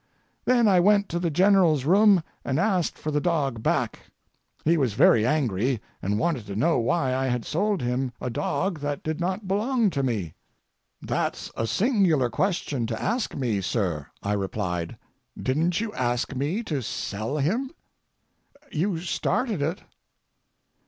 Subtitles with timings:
[0.45, 3.99] Then I went to the General's room and asked for the dog back.
[4.65, 8.79] He was very angry, and wanted to know why I had sold him a dog
[8.79, 10.33] that did not belong to me.
[11.03, 14.97] "That's a singular question to ask me, sir," I replied.
[15.39, 17.69] "Didn't you ask me to sell him?
[18.71, 19.83] You started it."